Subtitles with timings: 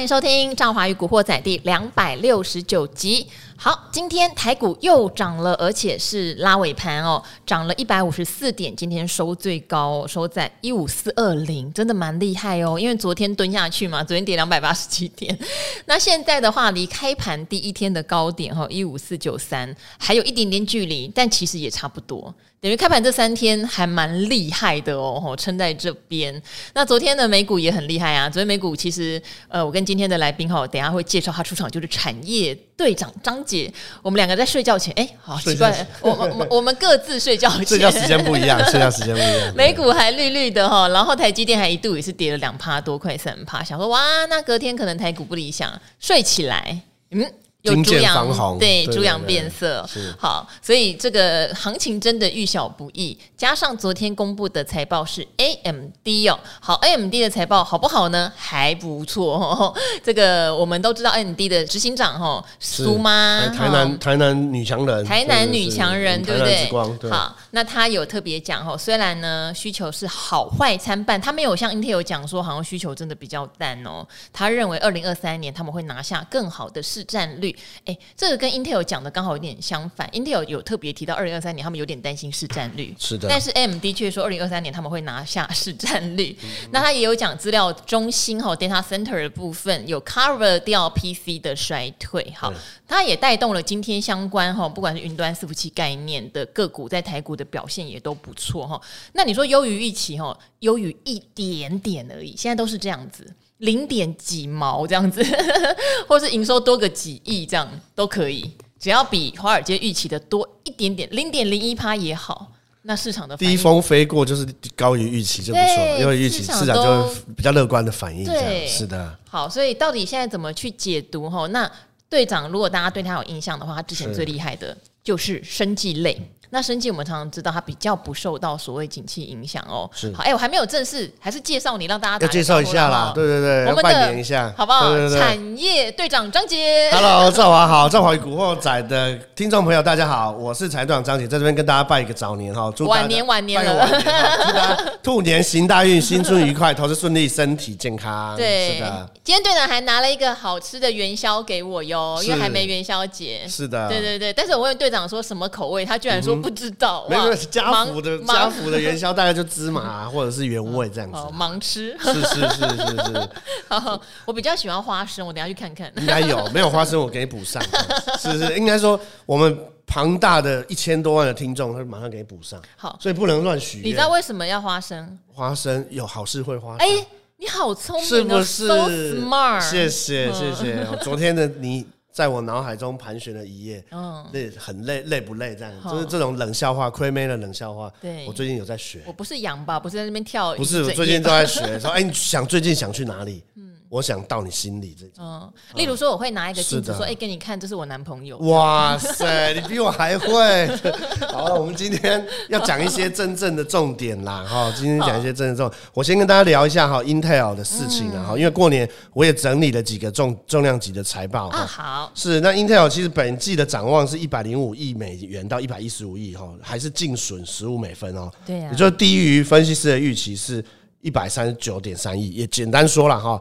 [0.00, 3.26] 欢迎收听《赵华与古惑仔》第两百六十九集。
[3.62, 12.80] 好，今天台股又涨了，而且是拉尾盘哦，涨了一百五十四点，今天收最高，收在一五四二零，真的蛮厉害哦。
[12.80, 15.38] 因为昨天蹲下去嘛，昨天跌两百八十七点，
[15.84, 22.34] 那现在的话离开盘第一天的高点哈一五四九三还有一点点距离，但其实也差不多。
[22.62, 26.42] 等于开盘这三天还蛮厉害的哦，撑在这边。
[26.74, 33.70] 那昨天的美股也很厉害啊，昨天美股其实呃，我跟今天的来宾哈，等下会介绍他出场，就是产业队长张姐。
[34.00, 39.54] 我们两个在睡觉前，哎，好奇怪，我我我我们各自睡觉前， 睡觉时间不一样，睡觉时间不一样。
[39.54, 46.80] 美股还绿绿的哈，然后台积电还一度也是跌了两趴多，快三趴，想说哇，那隔天可能台股不理想，睡起来，
[47.10, 47.30] 嗯。
[47.62, 49.86] 有猪羊，对，猪羊变色，
[50.18, 53.16] 好，所以这个行情真的遇小不易。
[53.36, 58.32] 加上昨天公布的财报是 AMD 哦，好，AMD 的财报好不好呢？
[58.34, 59.74] 还不错哦。
[60.02, 67.10] 这个我们都知道，AMD 的执行长哦苏妈，台南台南女强人，台南女强人，对不对？
[67.10, 74.06] 好，那他有特别讲哈，虽然呢需求是好坏参半，他没有像 Intel 讲说好像需求真的比较淡哦。
[74.32, 77.56] 他认为二零二三年他们会拿下更好的市占率。
[77.84, 80.08] 哎，这个跟 Intel 讲的刚好有点相反。
[80.12, 83.28] Intel 有特别提到，二零二三年他们有点担心市占率，是的。
[83.28, 86.36] 但是 AMD 却说，二零二三年他们会拿下市占率。
[86.42, 92.52] 嗯、那他也有讲资料中心哈 data center 的部分有 cover 掉 PC 的衰退，好，
[92.86, 98.80] 它也带动了今天相关哈，不管是云端伺服器概念的个股，在台股的表现也都不错哈。
[99.14, 103.26] 那你说优于预期哈，优于一点点而已，现在都是这样子。
[103.58, 105.22] 零点几毛这样子，
[106.08, 112.50] 或是营收多个几亿这样都可以，只要比华尔街预期的多一点点，零点零一趴也好，
[112.82, 118.24] 那市场的第一风飞过就是高于预期就不错，因为预期市场就会比较乐观的反应。
[118.24, 119.14] 对，是的。
[119.28, 121.46] 好，所以到底现在怎么去解读哈？
[121.48, 121.70] 那
[122.08, 124.74] 队长，如果大家对他有印象的话，他之前最厉害的
[125.04, 126.18] 就是生技类。
[126.52, 129.88] 那生计我们常常知道它比较不受到所谓景气影响哦。
[129.94, 130.12] 是。
[130.12, 133.12] 好，哎、欸，我还没有正式，还是介绍你让大家要介绍一下啦。
[133.14, 134.90] 对对对，我们拜年一下，好不好？
[134.90, 136.90] 对对对，产业队长张杰。
[136.92, 148.36] Hello，赵华好，赵华与古惑仔的听众朋友大家好，我是产业队长张杰，在这边跟大家拜一个早年哈，祝晚年晚年了，祝大家 兔年行大运，新春愉快，投资顺利，身体健康。
[148.36, 149.08] 对，是的。
[149.22, 153.46] 今天队长还拿了一个好吃的元宵给我哟，因为还没元宵节。
[153.46, 153.88] 是的。
[153.88, 157.06] 对对对，但是我问队长说什么口味，他居然说不知道。
[157.08, 161.18] 没有家福的家福的元宵，大概就芝麻或者是原味这样子。
[161.20, 161.96] 哦，盲吃。
[162.00, 163.28] 是是是是是。
[163.68, 165.92] 好，我比较喜欢花生，我等下去看看。
[165.96, 167.62] 应该有，没有花生我给你补上。
[168.18, 172.60] 是是，应该说我们庞大的一千多万的听众，他马上给你补上。
[172.76, 173.86] 好，所以不能乱许愿。
[173.86, 175.18] 你知道为什么要花生？
[175.32, 176.86] 花生有好事会花生。
[176.86, 177.06] 哎，
[177.36, 179.60] 你好聪明，是不是？So smart。
[179.60, 180.86] 谢谢谢谢。
[181.02, 181.86] 昨天的你。
[182.20, 185.56] 在我脑海中盘旋了一夜，嗯，累很累，累不累？
[185.56, 187.90] 这样就是这种冷笑话，亏妹的冷笑话。
[187.98, 189.00] 对，我最近有在学。
[189.06, 189.80] 我不是羊吧？
[189.80, 190.54] 不是在那边跳？
[190.54, 191.60] 不是，我最近都在学。
[191.80, 193.42] 说，哎，你想最近想去哪里？
[193.54, 193.69] 嗯。
[193.90, 198.38] 我想到你心里这种，嗯，例如说我会拿一个镜子说，哎，给你看，这是我男朋友。
[198.38, 200.68] 哇塞， 你比我还会。
[201.28, 205.80] 好了，我们今天要讲一些真正的重点啦，哈，今天讲一些真正的重点。
[205.92, 211.66] 我先跟大家聊一下哈，Intel 的事情啊，哈，因为过年我也整理了几个重重量级的财报啊。
[211.66, 218.30] 好，是那 Intel 其实本季的展望是一百零五亿美元到一百一十五亿哈，还是净损十五美分哦。
[218.46, 220.64] 对呀，也就是低于分析师的预期是
[221.00, 223.40] 一百三十九点三亿，也简单说了哈。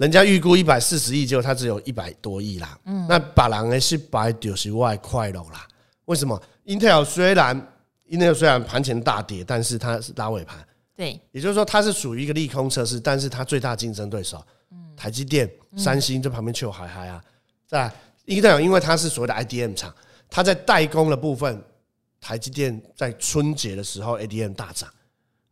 [0.00, 2.78] 人家预估一百四十亿，结果他只有一百多亿啦。
[2.86, 5.68] 嗯，那把人是百九十万块了啦。
[6.06, 7.68] 为什么？Intel 虽然
[8.08, 10.56] Intel 虽然盘前大跌，但是它是拉尾盘。
[10.96, 15.46] 对，也就是说它是属于一个利空测试，但是它最大竞争对手，嗯台积电、
[15.76, 17.22] 三星在旁边就嗨嗨啊。
[17.66, 17.92] 在
[18.24, 19.94] Intel，因为它是所谓的 IDM 厂，
[20.30, 21.62] 它在代工的部分，
[22.22, 24.88] 台积电在春节的时候 ADM 大涨。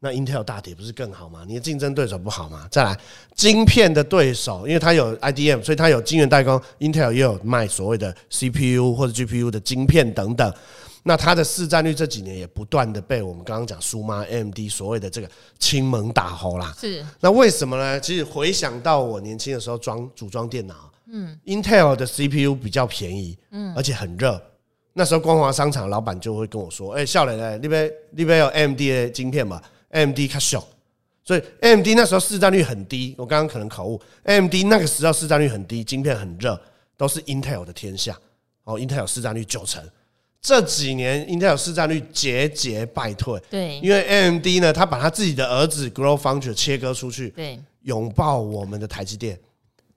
[0.00, 1.44] 那 Intel 大跌不是更好吗？
[1.46, 2.68] 你的竞争对手不好吗？
[2.70, 2.96] 再来，
[3.34, 6.60] 晶片的对手，因为它有 IDM，所以它有晶圆代工。
[6.78, 10.54] Intel 也有卖所谓的 CPU 或者 GPU 的晶片等等。
[11.04, 15.28] 那它的市占率这几年也不断的被我们刚刚讲苏妈 AMD 所谓的这个
[15.58, 16.74] 亲蒙打猴啦。
[16.78, 17.04] 是。
[17.20, 17.98] 那为什么呢？
[17.98, 24.40] 其实回想到我年轻的时候装组装电脑，嗯，Intel 的 CPU 比较便宜，嗯，而且很热。
[24.92, 30.66] 那时候光华商场老板就会跟我说：“哎，少年嘞，那边那边有 AMD 的晶片嘛？” AMD 卡小，
[31.24, 33.14] 所以 AMD 那时候市占率很低。
[33.18, 36.60] 我刚刚可能口误，AMD 那个时候市占率很低，晶片很热，
[36.96, 38.18] 都是 Intel 的天下。
[38.64, 39.82] 哦，Intel 市占率九成。
[40.40, 43.40] 这几年 Intel 市占率节节败退。
[43.50, 49.38] 对，因为 AMD 呢，他把他自己的儿子 GlobalFoundries 切割出去，对，拥抱我们的台积电。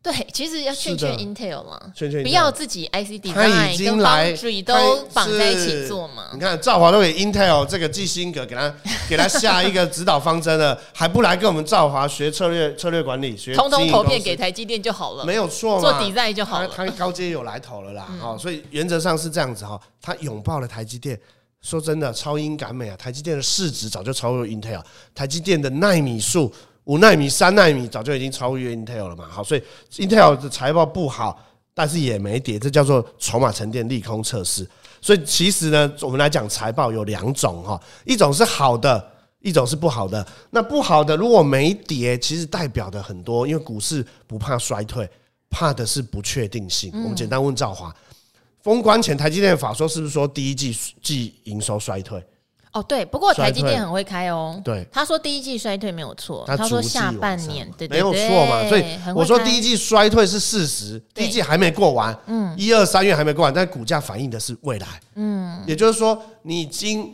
[0.03, 6.29] 对，其实要劝劝 Intel 嘛，劝劝，不要自己 IC design 他已经来跟都绑在一起做嘛。
[6.33, 8.73] 你看兆华都给 Intel 这个基辛格给他
[9.07, 16.67] 给他下一个指导方针了，还不来跟我们兆华学策略策略管理，学通通投片给台积电就好了，没有错嘛，做 design 就好了。
[16.67, 19.79] 他，他高阶有来头了啦，好、嗯，所以原则上是这样子哈。
[20.01, 21.19] 他拥抱了台积电，
[21.61, 22.97] 说真的，超英赶美啊！
[22.97, 24.81] 台积电的市值早就超越 Intel，
[25.13, 26.51] 台积电的奈米数。
[26.85, 29.27] 五纳米、三纳米早就已经超越 Intel 了嘛？
[29.29, 29.63] 好，所以
[29.97, 31.39] Intel 的财报不好，
[31.73, 34.67] 但是也没跌，这叫做筹码沉淀利空测试。
[34.99, 40.25] 所以其实呢，我们来讲财报有两种哈，一种是好的，一种是不好的。
[40.49, 45.09] 那不好的如果没跌，其实代表的很多，因为股市不怕衰退，
[45.49, 46.91] 怕的是不确定性。
[47.03, 47.95] 我们简单问赵华，
[48.61, 52.23] 封关前台积电法说是不是说第一季季营收衰退？
[52.73, 54.61] 哦，对，不过台积电很会开哦。
[54.63, 58.67] 对，他说第一季衰退没有错，他说下半年对，没有错嘛。
[58.69, 58.83] 所以
[59.13, 67.13] 我说第一季衰退是事实，第一季还没过完，嗯，一二三月还没过完，但股价反映的是未来，嗯，也就是说，你已经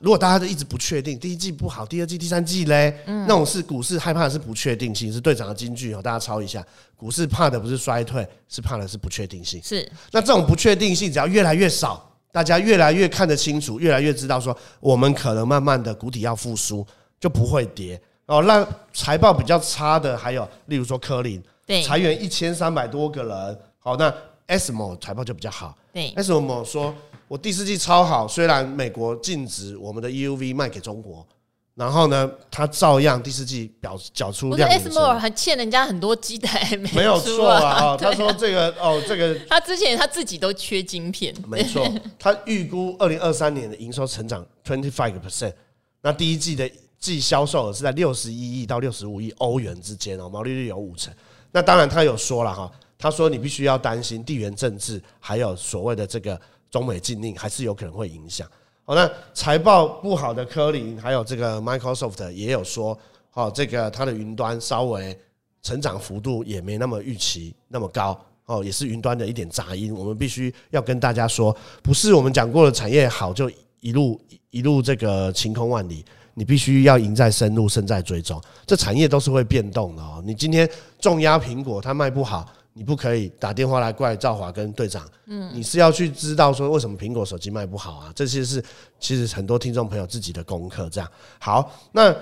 [0.00, 6.64] 如果大家都一直不确定，第一季不好，第二季、第三季嘞，那种是股市害怕的是不确定性，是队长的金句哦，大家抄一下。
[6.96, 9.62] 股市怕的不是衰退，是怕的是不确定性。
[9.62, 12.10] 是，那这种不确定性只要越来越少。
[12.36, 16.86] 大家越来越看得清楚，越来越知道说，我们可能慢慢的谷底要复苏，
[17.18, 18.42] 就不会跌哦。
[18.42, 18.62] 让
[18.92, 23.58] 财报比较差的还有，例如说科林，对，裁员一千三百多个人。
[23.78, 24.12] 好，那
[24.48, 25.74] ASML 财报就比较好。
[25.94, 26.94] 对，ASML 说
[27.26, 31.26] 我第四季超好，虽然美国禁止我们的 EUV 卖给中国。
[31.76, 34.66] 然后呢，他照样第四季表缴出量。
[34.66, 37.94] 不是 ASML 还欠人家很多机台没没有错啊！
[38.00, 41.34] 他说这个哦，这个他之前他自己都缺晶片。
[41.46, 41.86] 没错，
[42.18, 45.52] 他预估二零二三年的营收成长 twenty five percent，
[46.00, 46.66] 那第一季的
[46.98, 51.12] 季销售额是在六十一亿到六十五亿欧元之间哦，毛利率有五成。
[51.52, 56.40] 那当然他有说了哈，他说你必须要担心地缘政治，还有所谓的这个
[56.70, 58.48] 中美禁令，还是有可能会影响。
[58.88, 62.96] 好，那财报不好的科林，还有这个 Microsoft 也有说，
[63.32, 65.18] 哦，这个它的云端稍微
[65.60, 69.92] 成长幅度也没那么预期那么高，哦，也是云端的一点杂音。
[69.92, 73.50] 我们必须要跟大家说，不是我们讲过的产业好就
[73.80, 76.04] 一路一路这个晴空万里，
[76.34, 78.40] 你必须要赢在深入，胜在追踪。
[78.64, 80.22] 这产业都是会变动的哦。
[80.24, 82.48] 你今天重压苹果，它卖不好。
[82.78, 88.12] 你不可以打电话来怪赵华跟队长，嗯，你是要去知道说为什么苹果手机卖不好啊？
[88.14, 88.62] 这些是
[89.00, 90.86] 其实很多听众朋友自己的功课。
[90.90, 92.14] 这样好，那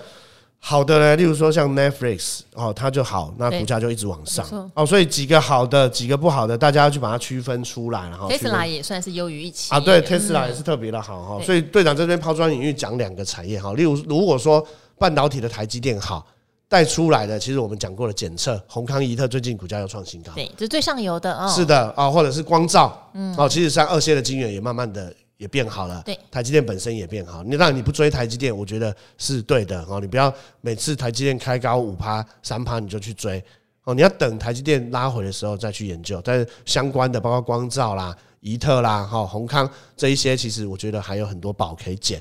[0.61, 4.87] 好的呢，例如说像 Netflix 哦，它就好，那股价就一直往上哦。
[4.87, 8.09] 所以几个好的，几个不好的，大家要去把它区分出来。
[8.09, 11.45] 然后 Tesla 也算是优于一期啊，对，Tesla 也是特别的好哈。
[11.45, 14.65] 所以队长这边抛砖引玉讲两个产业哈，例如如果说
[14.97, 16.25] 半导体的台积电好。
[16.69, 21.49] 带出来的，其实我们讲过了，检测宏康怡特最近股价又创新高，对，这是最上游的哦。
[21.49, 27.43] 是的啊，或者是光照，嗯，哦，其实像二线的晶圆也慢慢的也变好了，对，台积电本身也变好。
[27.45, 30.01] 你让你不追台积电，我觉得是对的哦。
[30.01, 30.33] 你不要
[30.63, 33.43] 每次台积电开高五趴三趴你就去追
[33.85, 36.21] 哦，你要等台积电拉回的时候再去研究。
[36.25, 42.21] 但是相关的包括光照啦、怡特啦、哈宏康这一些，其实我觉得还有很多宝可以捡。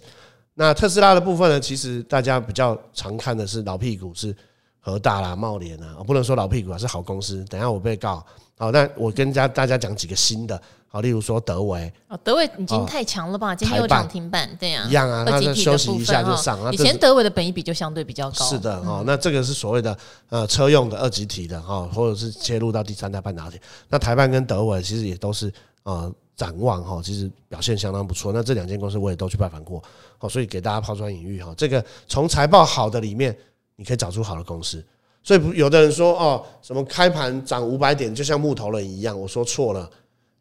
[0.56, 1.60] 那特斯拉的部分呢？
[1.60, 4.36] 其实大家比较常看的是老屁股，是
[4.80, 7.44] 和大啦、茂联啊，我不能说老屁股啊，是好公司。
[7.46, 8.24] 等一下我被告，
[8.58, 13.56] 好，那我跟家大家讲几个新的，好，例如说德维哦，德维已经太强了吧？
[13.56, 16.72] 今天又涨停板，对呀，一样啊，那就休息一下就上。
[16.72, 19.04] 以前德维的本益比就相对比较高，是的哦。
[19.08, 19.98] 那这个是所谓的
[20.30, 23.60] 呃车用的二级体的哈，或者是切入到第三代半导体。
[23.90, 26.14] 那台半跟德维其实也都是呃。
[26.36, 28.32] 展望哈，其实表现相当不错。
[28.34, 29.82] 那这两间公司我也都去拜访过，
[30.18, 31.54] 好，所以给大家抛砖引玉哈。
[31.56, 33.36] 这个从财报好的里面，
[33.76, 34.84] 你可以找出好的公司。
[35.22, 39.90] 所以有的人说哦，什么开盘涨五百点就像木头人一样，我说错了，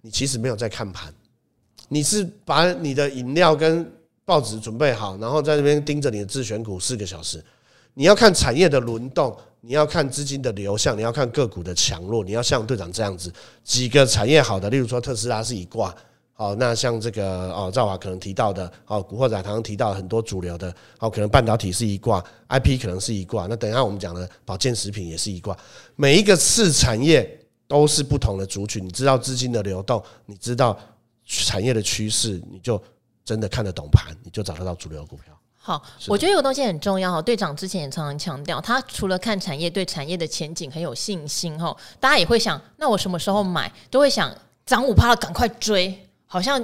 [0.00, 1.14] 你其实没有在看盘，
[1.88, 3.88] 你是把你的饮料跟
[4.24, 7.44] 报纸准备好，然后在那边盯着你的自选股四个小时。
[7.94, 15.94] 你要看产业的轮动，你要看资金的流向，你要看个股的强弱，你要像队长这样子，几个产业好的，例如说特斯拉是一挂，
[16.32, 25.56] 好，那像这个哦，兆华可能提到的，哦，古惑仔常常提到很多主流的，哦，可能半导体是一挂，IP 可能是一挂，那等一下我们讲的保健食品也是一挂，
[25.94, 27.38] 每一个次产业
[27.68, 30.76] 都是不同的族群，你知道资金的流动，你知道
[31.24, 32.82] 产业的趋势，你就
[33.24, 35.38] 真的看得懂盘，你就找得到主流股票。
[35.64, 37.22] 好，我觉得有个东西很重要哈。
[37.22, 41.76] 队长之前也常常强调，他除了看产业，对产业的前景很有信心哈。
[42.00, 43.72] 大家也会想，那我什么时候买？
[43.88, 44.34] 都会想
[44.66, 46.60] 涨五趴了，赶快追，好像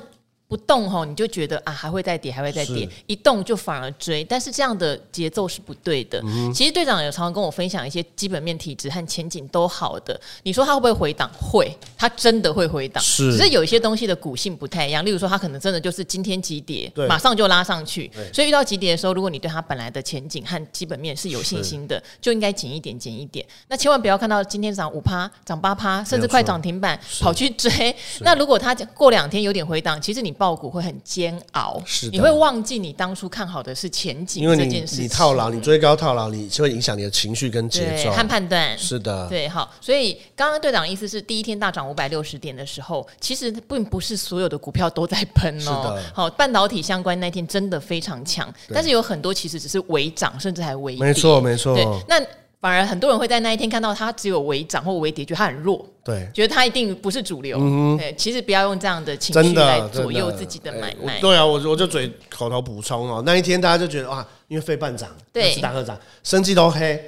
[0.49, 6.23] 不动吼，你就觉得啊还会再跌，还会再跌，一动就反而追，但是这样的节奏是不对的。
[6.25, 11.31] 嗯、其实队长有常常跟我分享一些基本面、体质和前景都好的，你说他会不会回档？
[11.39, 13.05] 会，他真的会回档。
[13.05, 23.45] 是，只是有一些东西的股性不太一样，例如说他可能真的就是今天急跌，马上就拉上去，所以遇到急跌的时候，如果你对他本来的前景和基本面是有信心的，就应该减一点，减一点。
[23.69, 27.95] 那千万不要看到今天涨五趴、涨八趴，甚至快涨停板跑去追。
[28.21, 30.35] 那如果他过两天有点回档，其实你。
[30.39, 38.79] 爆股会很煎熬，是的，你会忘记你当初看好的是前景，因为你你套牢，你追高套牢，你就会影响你的情绪跟节奏和判断。
[38.79, 45.99] 是的，对，好，所以刚刚队长的意思是，第一天大涨五百六十点的时候，其实并不是所有的股票都在喷哦。
[46.15, 51.05] 好，半导体相关那天真的非常强，但是有很多其实只是微涨，甚至还微跌。
[51.05, 51.75] 没错，没错。
[51.75, 52.25] 对，那。
[52.61, 57.57] 反而很多人会在那一天看到它只有微涨或微跌，觉得它很弱，对，觉得它一定不是主流。
[57.61, 61.15] 嗯、对，其实不要用这样的情绪来左右自己的买卖。
[61.15, 67.01] 欸、对啊，我我就嘴口头补充哦，那一天大家就觉得哇，因为费半涨，对，是大科涨，生技都黑。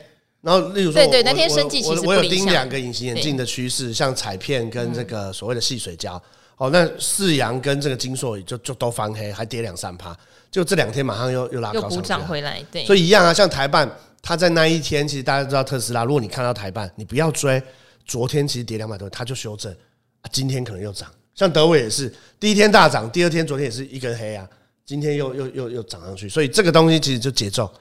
[0.42, 6.14] 然后例如说，对对，那天生计其实我有盯两个隐形眼镜的趋势，像彩片跟这个所谓的细水胶。
[6.14, 6.22] 嗯、
[6.60, 10.14] 哦，那四阳跟这个金硕就就都翻黑，还跌两三趴，
[10.50, 12.62] 就这两天马上又又拉高上去，又补涨回来。
[12.70, 13.90] 对，所以一样啊，像台办。
[14.22, 16.04] 他在那一天，其实大家都知道特斯拉。
[16.04, 17.62] 如果你看到台办，你不要追。
[18.04, 19.72] 昨天其实跌两百多，它就修正
[20.20, 20.28] 啊。
[20.30, 24.46] 今天可能又涨，像德伟也是，第一天大涨，第二天昨天也是一根黑啊。
[24.84, 27.72] 今天又又又又涨上去，所以这个东西其实就节奏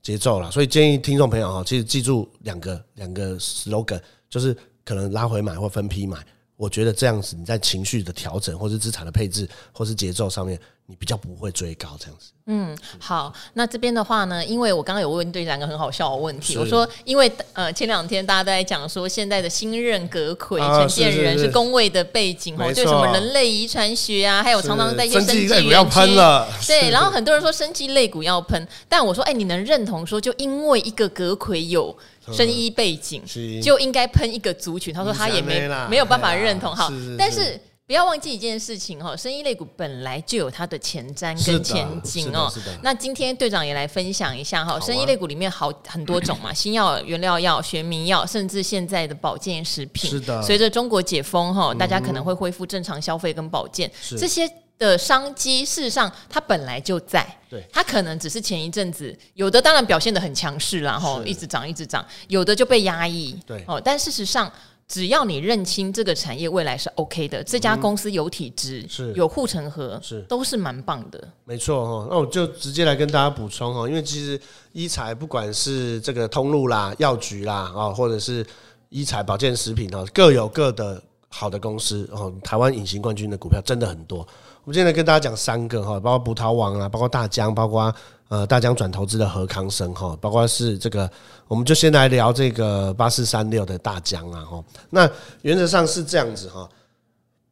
[0.00, 0.48] 节奏了。
[0.52, 6.24] 所以建议听众朋友啊，其实记住两个两个 slogan，就是可能拉回买或分批买。
[6.58, 10.60] 我觉得这样子你在情绪的调整，或是资产的配置，或是节奏上面。
[10.90, 12.30] 你比较不会追高这样子。
[12.46, 31.94] 嗯，好，那这边的话呢，因为我刚刚有问队长一个很好笑的问题，我说，因为呃前两天大家都在讲说，现在的新任阁魁陈建仁是工位的背景哦，就什么人类遗传学啊，还有常常在一些生技类股要喷了，对，然后很多人说生技肋骨要喷，但我说，哎，你能认同说，就因为一个阁魁有
[32.32, 33.22] 生医背景，
[33.62, 34.94] 就应该喷一个族群？
[34.94, 37.60] 他说他也没没有办法认同，好，但是。
[37.88, 42.52] 不要忘记一件事情哈，生意类股本来就有它的前瞻跟前景哦。
[42.82, 50.10] 那今天队长也来分享一下哈，生意类股里面好很多种嘛， 新药、原料药、学名药，甚至现在的保健食品。
[50.10, 50.42] 是的。
[50.42, 57.26] 随着中国解封哈，大家可能会恢复正常消费跟保健，这些的商机事实上它本来就在。
[57.48, 57.64] 对。
[57.72, 63.34] 它可能只是前一阵子有的当然表现的很强势啦哈，一直涨一直涨，有的就被压抑。
[63.46, 63.64] 对。
[63.66, 64.52] 哦，但事实上。
[64.88, 71.28] 只要你认清这个产业未来是 OK 的，这家公司有体制，嗯、是有护城河，是都是蛮棒的。
[71.44, 74.40] 没错哈，那我就直接来跟大家补充哈，因为其实
[74.72, 78.44] 医材不管是这个通路啦、药局啦啊，或者是
[78.88, 82.32] 医材保健食品啊，各有各的好的公司哦。
[82.42, 84.26] 台湾隐形冠军的股票真的很多。
[84.68, 87.90] 我们现在跟大家讲三个哈，包括葡萄王啊，包括大江，包括。
[88.28, 91.10] 呃，大江转投资的何康生哈，包括是这个，
[91.46, 94.62] 我们就先来聊这个八四三六的大江啊哈。
[94.90, 95.10] 那
[95.40, 96.68] 原则上是这样子哈，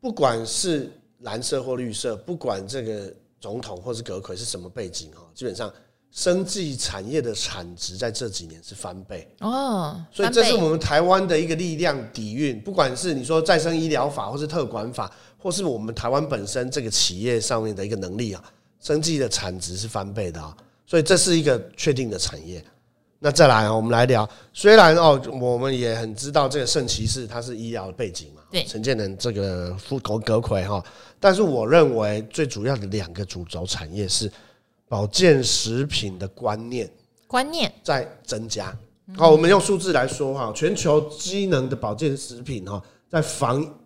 [0.03, 5.73] 不管是蓝色或绿色，不管这个总统或是阁揆是什么背景哈，基本上
[6.11, 12.61] 生技产业的产值在这几年是翻倍哦，所以这是我们台湾的一个力量底蕴。
[12.61, 18.43] 不管是你说再生医疗法，或是特管法，或是我们台湾本身这个企业上面的一个能力啊，
[18.81, 20.57] 生技的产值是翻倍的啊。
[20.87, 22.65] 所以这是一个确定的产业。
[23.19, 24.29] 那再来，我们来聊。
[24.53, 30.85] 虽然哦，我们也很知道这个圣骑士它是医疗的背景嘛，对，陈建仁这个副阁阁揆哈。
[31.19, 34.31] 但是我认为最主要的两个主轴产业是
[34.87, 36.89] 保健食品的观念
[37.27, 38.77] 观念在增加。
[39.17, 43.67] 好，我们用数字来说哈，全球机能的保健食品哈，在防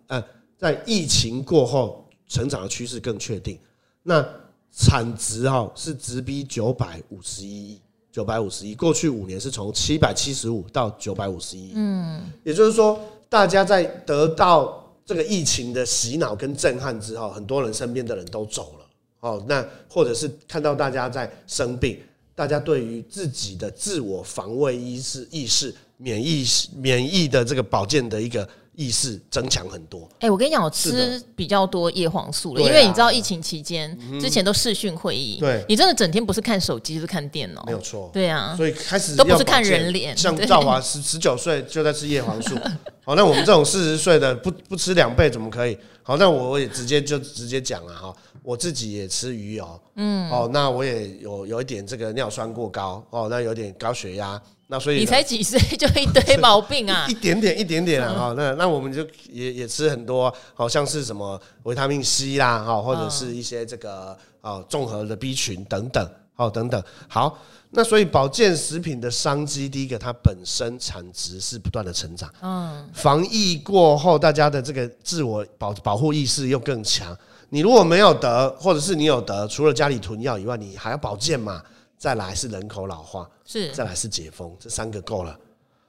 [0.61, 3.57] 在疫情过后成长的趋势更确定。
[4.03, 4.23] 那
[4.71, 8.75] 产值哈是直逼九百五十一亿，九百五十亿。
[8.75, 18.85] 过去五年是从七百七十五到九百五十一亿，嗯，也就是说，大家在得到这个疫情的洗脑跟震撼之后，很多人身边的人都走了，
[19.21, 21.99] 哦，那或者是看到大家在生病，
[22.35, 28.47] 大家对于自己的自我防卫意识、意识、免疫、免疫的这个保健的一个。
[28.81, 30.09] 意识增强很多。
[30.13, 38.09] 哎、欸，我跟你讲，我吃比较多叶黄素了，因为你知道疫情期间、嗯、之前都视讯会议，对，你真的整天不是看手机就是看电脑，没有错。
[38.11, 40.17] 对啊，所以开始都不是看人脸。
[40.17, 42.55] 像赵华十十九岁就在吃叶黄素，
[43.05, 45.77] 好，那我们这种四十岁的不不吃两倍怎么可以？
[46.01, 48.11] 好，那我也直接就直接讲了哈，
[48.41, 57.05] 我自己也吃鱼油，嗯，哦，那我也有有一点这个尿酸过高，哦，那有点高血压，那所以你才几岁就一堆毛病啊？
[57.11, 67.37] 一点点一点点啊，哈，那那我们就也也吃很多，好像是什么维他命 C 啦，哈，或者是一些这个哦综合的 B 群等等，哦等等，好。
[67.73, 72.29] 那所以保健食品的商机，第一个它本身产值是不断的成长。
[72.41, 77.17] 嗯，防疫过后，大家的这个自我保保护意识又更强。
[77.49, 81.61] 你如果没有得，或者是你有得，除了家里囤药以外，你还要保健嘛？
[82.01, 85.37] 再来是人口老化，是再来是解封，这三个够了。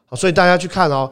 [0.05, 1.11] 好，所以大家去看哦，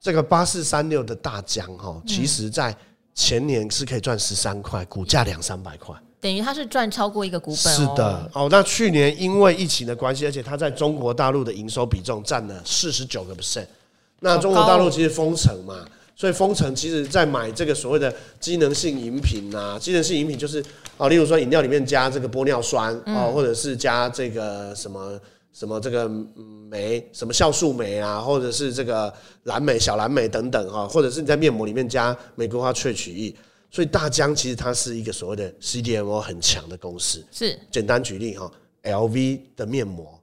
[0.00, 2.72] 这个八四三六的大江哈，其实在
[3.12, 5.92] 前年是可以赚十三块，股价两三百块。
[6.20, 7.74] 等于它是赚超过一个股本。
[7.74, 13.66] 是的，哦，那去年因为疫情的关系，而且它在中国大陆的营收比重占了四十九个 percent。
[14.20, 15.84] 那中国大陆其实封城嘛，
[16.16, 20.64] 所以封城其实在买这个所谓的机能性饮品啊，机能性饮品就是
[20.96, 25.20] 啊，例如说饮料里面加这个玻尿酸啊，或者是加这个什么
[25.52, 33.34] 什么这个酶，什么酵素酶啊，或者是这个蓝莓、小蓝莓等等啊，或者是你在面膜里面加玫瑰花萃取液。
[33.70, 37.22] 所以大疆其实它是一个所谓的 CDMO 很强的公司。
[37.30, 38.50] 是，简单举例哈
[38.84, 40.18] ，LV 的面膜，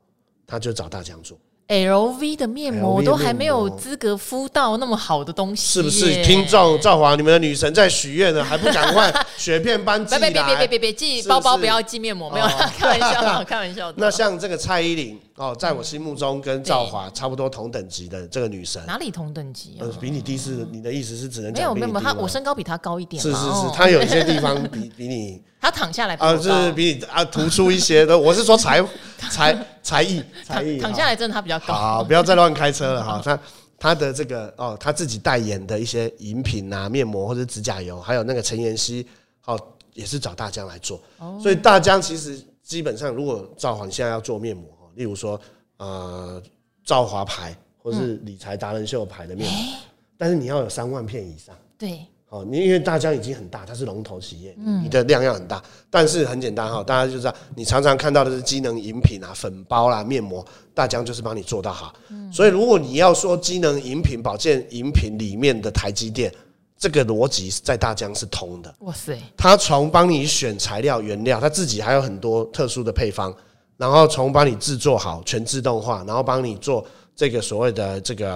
[0.47, 1.38] 它就找大疆做。
[1.73, 6.23] LV 的面膜都还没有资格敷到那么好的东西，是不是？
[6.23, 10.29] 听众赵华，你们的女神在许愿呢，还不赶快 雪片般寄来？
[10.29, 12.45] 别别别别别别寄包包，不要寄面膜，没有
[12.77, 13.91] 开玩笑，开玩笑。
[13.95, 19.87] 那像这个蔡依林哦，在我心目中跟赵华差不多同等级的这个女神，哪里同等级啊？
[19.99, 20.67] 比你低是？
[20.71, 23.21] 你的意思是只能没有没有，她我身高比她高一点。
[23.21, 25.41] 是是是，她有一些地方比比你。
[25.63, 28.15] 他躺下来啊，是比你啊突出一些的。
[28.20, 28.86] 我是说才
[29.32, 31.74] 才才艺才艺，躺下来真的他比较高。
[31.74, 33.22] 好，不要再乱开车了哈。
[33.24, 33.39] 他
[33.79, 39.08] 他的这个哦，他自己代言的一些饮品啊、面膜或者指甲油，还有那个陈妍希，
[39.46, 39.58] 哦，
[39.93, 41.01] 也是找大江来做。
[41.41, 45.39] 所以大江其实基本上，如果赵华现在要做面膜，例如说
[45.77, 46.43] 呃
[46.84, 49.77] 赵华牌或是理财达人秀牌的面膜，
[50.17, 51.55] 但是你要有三万片以上。
[51.77, 52.05] 对。
[52.33, 55.61] 哦，你因为大疆已经很大，它是龙头企业，你的量要很大。
[55.91, 61.93] 但是很简单哈，大家就知道，你常常看到的是机能饮品啊、粉包啦、面膜，大疆就是帮你做到好。
[62.31, 66.34] 所以如果你要说机能饮品、保健饮品里面的台积电，
[66.75, 68.73] 这个逻辑在大疆是通的。
[68.79, 73.31] 哇塞，他从帮你选材料原料，他自己还有很多特殊的配方，
[73.77, 76.84] 然后从帮你制作好全自动化，然后帮你做
[77.15, 78.34] 这个所谓的这个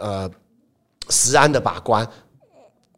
[0.00, 0.30] 呃
[1.10, 2.08] 食安的把关。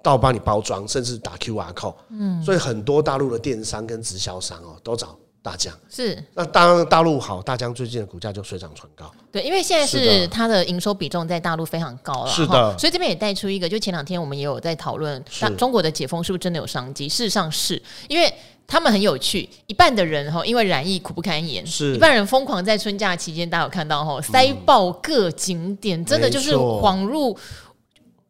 [0.04, 5.72] 到帮你包装，甚至打 QR code，嗯，所以很多大陆的电商跟直销商哦，都找大疆。
[5.88, 9.10] 是，那当然大陆好，大疆最近的股价就水涨船高。
[9.32, 12.76] 对，因为现在是它的营收比重在大陆非常高了，是的。
[12.78, 17.08] 所以这边也带出一个，就前两天我们也有在讨论，那中国的解封是不是真的有商机？
[17.08, 18.30] 事实上是，因为
[18.66, 27.34] 他们很有趣，一半的人哈，因为染疫苦不堪言，是一半人疯狂在春假期间，大家有看到哈，塞爆各景点，真的就是恍入。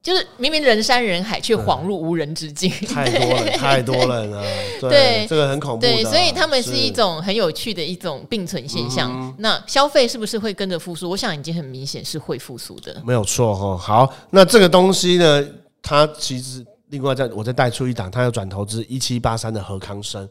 [0.05, 2.71] 就是明明人山人海，却恍入无人之境。
[2.87, 4.45] 太多了， 太多人了。
[4.79, 5.81] 对，这个很恐怖。
[5.81, 9.35] 对，所以他们是一种很有趣的一种并存现象。
[9.39, 11.09] 那消费是不是会跟着复苏？
[11.09, 12.95] 我想已经很明显是会复苏的。
[13.03, 13.79] 没有错哈。
[13.79, 15.43] 好，那这个东西呢，
[15.81, 20.29] 它其实另外再我再带出一档，它要转投资一七八三的何康生。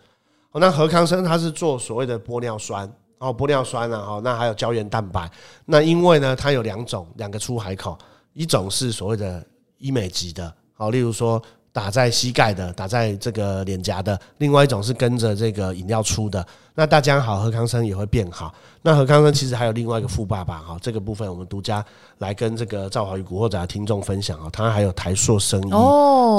[0.51, 5.27] 哦，那何康生他是做所谓的玻尿酸，哦，玻尿酸啊，那还有胶原蛋白。
[5.65, 7.97] 那因为呢，它有两种，两个出海口，
[8.33, 9.43] 一种是所谓的。
[9.83, 11.41] 医美级的，好，例如说
[11.73, 16.45] 打在膝盖的，打在这个脸颊的，另外一种是跟着这个饮料出的。
[16.73, 18.55] 那大家好，何康生也会变好。
[18.81, 21.83] 那何康生其实还有另外一个富爸爸，哈，这个部分我们独家
[22.19, 25.71] 来跟这个赵华宇古惑仔的听众分享啊，他还有台塑生意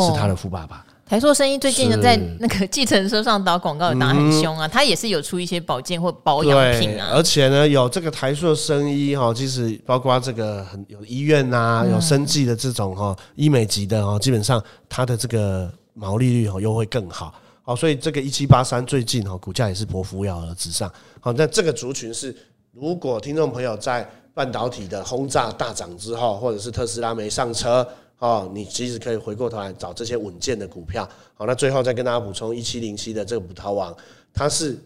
[0.06, 0.82] 是他的富爸爸。
[1.06, 7.10] 台塑生意最近呢，在那个计程车上打广告也打很凶啊，他也是有出一些保健或保养品啊。
[7.12, 17.34] 而且呢，有这个台塑生意哈，其实包括这个很有医院呐，有生技的这种哈医美级的哦，基本上它的这个毛利率哦又会更好。
[17.62, 20.90] 好，所以这个一七八三最近哈股价也是波扶摇而直上。
[21.20, 22.34] 好，那这个族群是
[22.72, 27.86] 如果听众朋友在半导体的轰炸大涨之后，或者是特斯拉没上车。
[28.24, 31.06] 哦，你其实可以回过头来找这些稳健的股票。
[31.34, 33.94] 好，那最后再跟大家补充一七零七的这个葡萄王，
[34.32, 34.78] 它是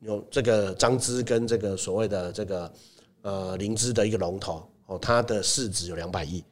[0.00, 2.72] 有这个张芝跟这个所谓的这个
[3.22, 6.42] 呃灵芝的一个龙头哦，它的市值有两百亿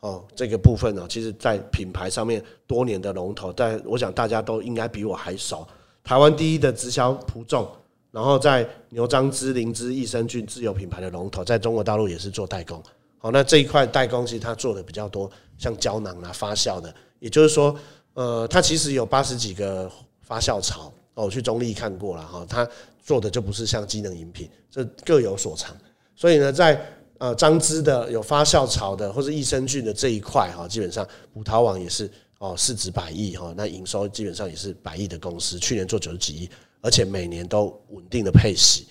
[0.00, 5.64] 哦，这个部分呢，其实在品牌上面多年的龙头，但我想大家都应该比我还熟。
[6.02, 7.70] 台湾第一的直销葡众，
[8.10, 12.82] 然后在牛樟芝、灵芝、益生菌自有品牌的龙头，在中国大陆也是做代工。
[13.24, 15.30] 好，那这一块代工其实它做的比较多。
[15.56, 17.74] 像胶囊啦、发酵的，也就是说，
[18.12, 22.68] 呃，它其实有八十几个发酵槽哦，我去中立看过了哈，它
[23.02, 25.74] 做的就不是像机能饮品，这各有所长。
[26.14, 26.78] 所以呢，在
[27.16, 32.10] 呃张芝的有发酵槽的或者益生菌的这一块哈，基本上葡萄网也是
[32.40, 36.50] 哦市值百亿哈，那营收基本上也是百亿的公司，去年做九十几亿，
[36.82, 38.88] 而且每年都稳定的配息。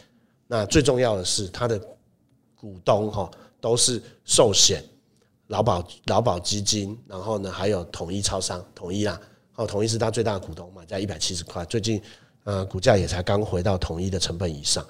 [0.47, 1.79] 那最重要的是它的
[2.55, 3.29] 股东哈
[3.63, 4.83] 都是寿险。
[5.47, 9.19] 劳保劳保基金，然后呢，还有统一超商，统一啦，
[9.55, 12.01] 哦，统一是他最大的股东嘛，在一百七十块，最近
[12.43, 14.83] 呃股价也才刚回到统一的成本以上，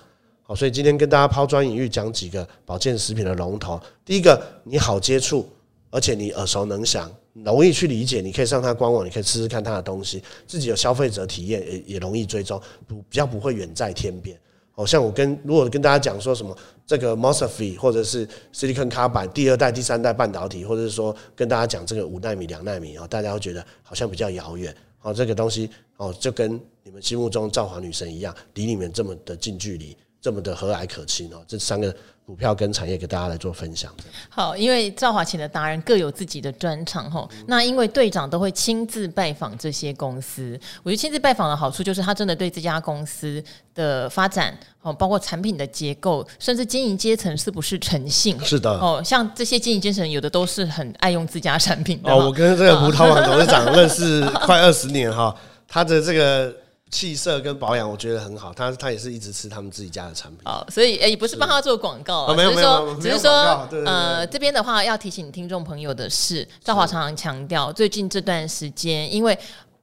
[0.44, 3.82] 好，所以今天跟大家抛砖引玉，讲几个保健食品的龙头。
[4.06, 5.50] 第一个，你好接触，
[5.90, 14.40] 而且你耳熟能详，容易去理解，你可以上他官网，你可以试试看他的东西，自己有消费者体验，也也容易追踪，不比较不会远在天边。
[14.76, 16.56] 哦像我跟如果跟大家讲说什么
[16.86, 24.76] 这个 MOSFET 或者是 Silicon car，第二代、第三代半导体，或者是说跟大家讲这个五纳米、两纳米，大家会觉得好像比较遥远。
[25.02, 31.44] 哦，这个东西哦，就跟你们心目中造华女神一样，离你们这么的近距离，这么的和蔼可亲哦。
[31.48, 31.96] 这三个。
[32.26, 33.92] 股票跟产业给大家来做分享。
[34.30, 37.28] 好，因为赵华请的达人各有自己的专长哈。
[37.48, 43.44] 那因为队长都会亲自拜访这些公司，我觉得亲自拜访的好处就是他真的对这家公司
[43.76, 48.40] 的发展哦，包括产品的结构，甚至经营阶层是不是诚信？
[48.40, 52.10] 是的哦，像这些经营阶层有的都是很爱用自家产品的。
[52.10, 55.36] 哦，我跟这个葡萄网董事长 认识快二十年哈，
[55.68, 56.63] 他的这个。
[56.94, 58.54] 气色跟保养，我觉得很好。
[58.54, 60.40] 他他也是一直吃他们自己家的产品。
[60.46, 69.36] 哦，所以诶，也不是帮他做广告啊，没有没有，只是说，呃，这边的话要提醒听众朋友的是，赵华常常强调，最近这段时间，因为。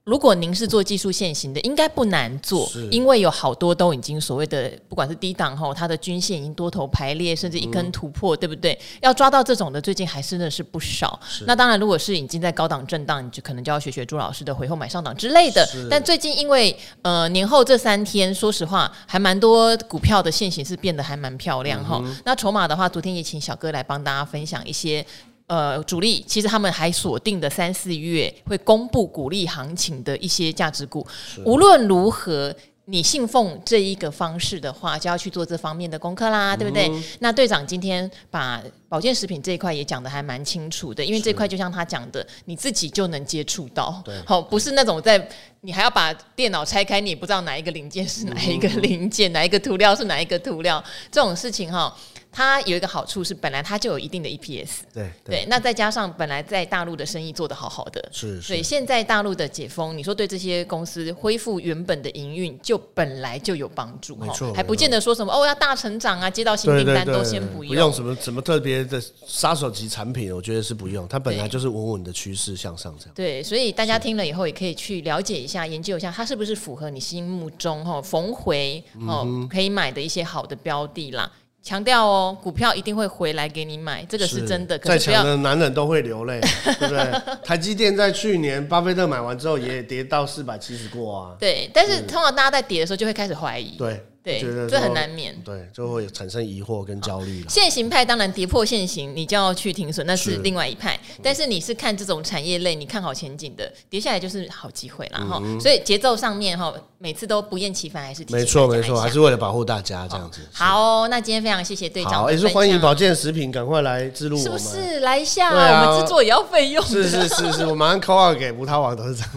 [0.04, 8.76] 如果您是做技术线型的，应该不难做，因为有好多都已经所谓的，不管是低档后，它的均线已经多头排列，甚至一根突破，对不对？
[9.02, 11.20] 要抓到这种的，最近还真的是不少。
[11.46, 15.68] 那当然，如果是已经在高档震荡，你就可能就要学学朱老师的回后买上档之类的。
[15.90, 22.02] 但最近因为呃年后这三天，说实话还蛮多股票的线型是变得还蛮漂亮哈。
[22.24, 25.04] 那筹码的话，昨天也请小哥来帮大家分享一些。
[25.50, 31.04] 呃，主力其实他们还锁定的三四月会公布股利行情的一些价值股。
[31.44, 36.88] 无论如何，你信奉这一个方式的话，就要去做这方面的功课啦，对不对？
[36.88, 45.28] 嗯、那队长今天把保健食品这一块也讲的还蛮清楚的，因为这块就像他讲的，你自己就能接触到，好，不是那种在
[45.62, 51.92] 你还要把电脑拆开，你也不知道哪一个零件是哪一个零件，嗯、哪一个涂料是哪一个涂料，这种事情哈。
[52.32, 67.92] 它有一个好处是，本来它就有一定的 EPS，对对，对，那再加上本来在大陆的生意做得好好的，是，所以现在大陆的解封，你说对这些公司恢复原本的营运，就本来就有帮助，没错，还不见得说什么哦要大成长啊，接到新订单都先不用，不用。
[67.92, 73.14] 什么什么特别的杀手级产品，我觉得是不用，它本来就是稳稳的趋势向上这样。
[73.14, 81.30] 对，所以大家听了以后也可以去了解一下，研究一下它是不是符合你心目中哈逢回哦可以买的一些好的标的啦。
[81.62, 84.78] 强调哦，股票一定会回来给你买，这个是真的。
[84.78, 86.40] 再强的男人都会流泪，
[86.78, 87.36] 对不对？
[87.44, 91.36] 台积电在去年巴菲特买完之后也跌到四百七十过啊。
[91.38, 93.76] 对，但是通常大家在跌的时候就会开始怀疑。
[93.76, 94.02] 对。
[94.38, 95.34] 对，这很难免。
[95.42, 97.50] 对，就会产生疑惑跟焦虑了。
[97.50, 100.98] 现行派当然跌破现行，你就要去停损，那是另外一派。
[101.22, 105.42] 但是你是看这种产业类，你看好前景的，跌下来就是好机会了哈。
[105.60, 110.40] 所以节奏上面哈，每次都不厌其烦，还是没错没错，还是为了保护大家这样子。
[110.52, 115.00] 好，那今天非常谢谢队长，也是欢迎保健食品赶快来置入我们，是不是？
[115.00, 116.84] 来一下，我们制作也要费用。
[116.84, 119.28] 是是是是，我马上 call out 给葡萄王董事长。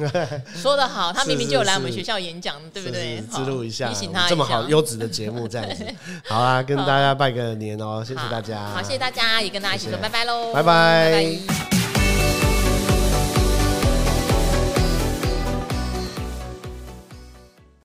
[0.55, 3.23] 说的好，他明明就有来我们学校演讲，对不对？
[3.31, 5.47] 置入一下，提醒他这么好优质的节目。
[5.47, 5.85] 这样子，
[6.27, 11.72] 好啊，跟大家拜个年哦，谢谢大家，好，谢谢大家，也跟大家一起说拜拜喽，拜拜。